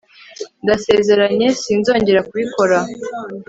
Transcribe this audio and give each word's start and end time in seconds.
Ndasezeranye 0.63 1.47
Sinzongera 1.61 2.17
kubikora 2.27 2.77